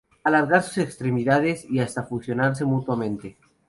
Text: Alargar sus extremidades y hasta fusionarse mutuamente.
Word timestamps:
Alargar 0.23 0.63
sus 0.63 0.79
extremidades 0.79 1.63
y 1.69 1.77
hasta 1.77 2.01
fusionarse 2.07 2.65
mutuamente. 2.65 3.37